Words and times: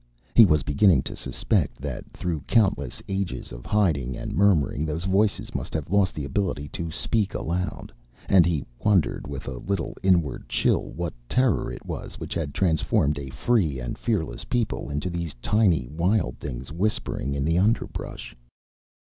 He 0.33 0.47
was 0.47 0.63
beginning 0.63 1.03
to 1.03 1.15
suspect 1.15 1.77
that 1.77 2.09
through 2.11 2.41
countless 2.47 3.03
ages 3.07 3.51
of 3.51 3.67
hiding 3.67 4.17
and 4.17 4.33
murmuring 4.33 4.83
those 4.83 5.03
voices 5.05 5.53
must 5.53 5.75
have 5.75 5.91
lost 5.91 6.15
the 6.15 6.25
ability 6.25 6.69
to 6.69 6.89
speak 6.89 7.35
aloud. 7.35 7.93
And 8.27 8.43
he 8.43 8.65
wondered 8.79 9.27
with 9.27 9.47
a 9.47 9.59
little 9.59 9.95
inward 10.01 10.49
chill 10.49 10.91
what 10.95 11.13
terror 11.29 11.71
it 11.71 11.85
was 11.85 12.19
which 12.19 12.33
had 12.33 12.51
transformed 12.51 13.19
a 13.19 13.29
free 13.29 13.79
and 13.79 13.95
fearless 13.95 14.43
people 14.43 14.89
into 14.89 15.11
these 15.11 15.35
tiny 15.39 15.87
wild 15.91 16.39
things 16.39 16.71
whispering 16.71 17.35
in 17.35 17.45
the 17.45 17.59
underbrush. 17.59 18.35